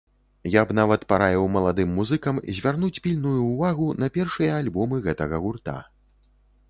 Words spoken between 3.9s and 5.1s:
на першыя альбомы